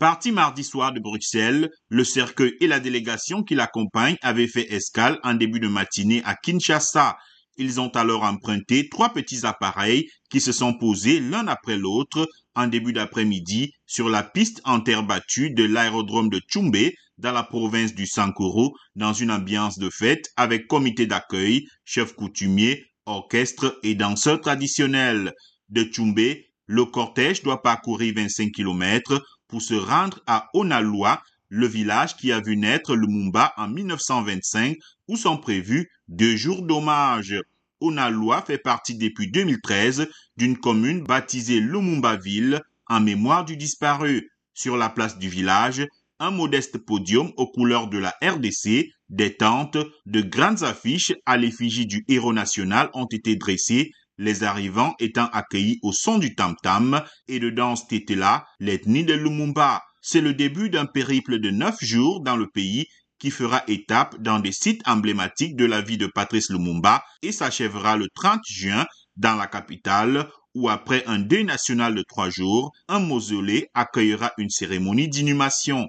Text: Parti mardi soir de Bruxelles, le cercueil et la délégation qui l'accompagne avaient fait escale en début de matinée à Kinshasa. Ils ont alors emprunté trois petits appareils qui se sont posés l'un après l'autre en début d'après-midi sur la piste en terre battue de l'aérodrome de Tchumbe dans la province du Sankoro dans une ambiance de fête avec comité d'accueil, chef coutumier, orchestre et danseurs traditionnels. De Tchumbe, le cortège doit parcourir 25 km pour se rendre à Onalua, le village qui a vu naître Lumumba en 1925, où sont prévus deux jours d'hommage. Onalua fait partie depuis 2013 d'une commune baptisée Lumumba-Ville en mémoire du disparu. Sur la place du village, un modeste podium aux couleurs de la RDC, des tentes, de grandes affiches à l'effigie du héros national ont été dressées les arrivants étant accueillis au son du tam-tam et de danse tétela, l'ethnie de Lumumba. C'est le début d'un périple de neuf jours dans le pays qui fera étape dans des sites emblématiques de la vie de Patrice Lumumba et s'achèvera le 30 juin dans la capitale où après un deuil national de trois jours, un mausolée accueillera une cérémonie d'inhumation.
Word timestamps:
Parti 0.00 0.32
mardi 0.32 0.64
soir 0.64 0.94
de 0.94 0.98
Bruxelles, 0.98 1.68
le 1.90 2.04
cercueil 2.04 2.54
et 2.62 2.66
la 2.66 2.80
délégation 2.80 3.42
qui 3.42 3.54
l'accompagne 3.54 4.16
avaient 4.22 4.48
fait 4.48 4.72
escale 4.72 5.18
en 5.22 5.34
début 5.34 5.60
de 5.60 5.68
matinée 5.68 6.22
à 6.24 6.34
Kinshasa. 6.36 7.18
Ils 7.58 7.82
ont 7.82 7.90
alors 7.90 8.22
emprunté 8.22 8.88
trois 8.88 9.12
petits 9.12 9.44
appareils 9.44 10.08
qui 10.30 10.40
se 10.40 10.52
sont 10.52 10.72
posés 10.72 11.20
l'un 11.20 11.46
après 11.48 11.76
l'autre 11.76 12.26
en 12.54 12.66
début 12.66 12.94
d'après-midi 12.94 13.74
sur 13.84 14.08
la 14.08 14.22
piste 14.22 14.62
en 14.64 14.80
terre 14.80 15.02
battue 15.02 15.50
de 15.50 15.64
l'aérodrome 15.64 16.30
de 16.30 16.38
Tchumbe 16.38 16.92
dans 17.18 17.32
la 17.32 17.42
province 17.42 17.94
du 17.94 18.06
Sankoro 18.06 18.74
dans 18.96 19.12
une 19.12 19.30
ambiance 19.30 19.78
de 19.78 19.90
fête 19.90 20.30
avec 20.38 20.66
comité 20.66 21.04
d'accueil, 21.04 21.66
chef 21.84 22.14
coutumier, 22.14 22.86
orchestre 23.04 23.78
et 23.82 23.94
danseurs 23.94 24.40
traditionnels. 24.40 25.34
De 25.68 25.82
Tchumbe, 25.82 26.36
le 26.70 26.84
cortège 26.84 27.42
doit 27.42 27.62
parcourir 27.62 28.14
25 28.14 28.52
km 28.52 29.20
pour 29.48 29.60
se 29.60 29.74
rendre 29.74 30.22
à 30.28 30.48
Onalua, 30.54 31.20
le 31.48 31.66
village 31.66 32.16
qui 32.16 32.30
a 32.30 32.38
vu 32.38 32.56
naître 32.56 32.94
Lumumba 32.94 33.52
en 33.56 33.66
1925, 33.66 34.78
où 35.08 35.16
sont 35.16 35.36
prévus 35.36 35.90
deux 36.06 36.36
jours 36.36 36.62
d'hommage. 36.62 37.34
Onalua 37.80 38.42
fait 38.42 38.58
partie 38.58 38.94
depuis 38.94 39.28
2013 39.32 40.08
d'une 40.36 40.56
commune 40.56 41.02
baptisée 41.02 41.58
Lumumba-Ville 41.58 42.62
en 42.86 43.00
mémoire 43.00 43.44
du 43.44 43.56
disparu. 43.56 44.30
Sur 44.54 44.76
la 44.76 44.90
place 44.90 45.18
du 45.18 45.28
village, 45.28 45.84
un 46.20 46.30
modeste 46.30 46.78
podium 46.78 47.32
aux 47.36 47.50
couleurs 47.50 47.88
de 47.88 47.98
la 47.98 48.14
RDC, 48.22 48.92
des 49.08 49.36
tentes, 49.36 49.78
de 50.06 50.20
grandes 50.20 50.62
affiches 50.62 51.14
à 51.26 51.36
l'effigie 51.36 51.86
du 51.86 52.04
héros 52.06 52.32
national 52.32 52.90
ont 52.94 53.08
été 53.10 53.34
dressées 53.34 53.90
les 54.20 54.44
arrivants 54.44 54.94
étant 55.00 55.28
accueillis 55.32 55.78
au 55.82 55.92
son 55.92 56.18
du 56.18 56.34
tam-tam 56.34 57.02
et 57.26 57.40
de 57.40 57.48
danse 57.48 57.88
tétela, 57.88 58.44
l'ethnie 58.60 59.04
de 59.04 59.14
Lumumba. 59.14 59.82
C'est 60.02 60.20
le 60.20 60.34
début 60.34 60.68
d'un 60.68 60.86
périple 60.86 61.40
de 61.40 61.50
neuf 61.50 61.76
jours 61.80 62.22
dans 62.22 62.36
le 62.36 62.46
pays 62.46 62.86
qui 63.18 63.30
fera 63.30 63.62
étape 63.66 64.20
dans 64.20 64.38
des 64.38 64.52
sites 64.52 64.86
emblématiques 64.86 65.56
de 65.56 65.64
la 65.64 65.80
vie 65.80 65.98
de 65.98 66.06
Patrice 66.06 66.50
Lumumba 66.50 67.02
et 67.22 67.32
s'achèvera 67.32 67.96
le 67.96 68.08
30 68.14 68.40
juin 68.46 68.86
dans 69.16 69.36
la 69.36 69.46
capitale 69.46 70.28
où 70.54 70.68
après 70.68 71.04
un 71.06 71.18
deuil 71.18 71.44
national 71.44 71.94
de 71.94 72.02
trois 72.06 72.28
jours, 72.28 72.72
un 72.88 72.98
mausolée 72.98 73.68
accueillera 73.74 74.32
une 74.36 74.50
cérémonie 74.50 75.08
d'inhumation. 75.08 75.86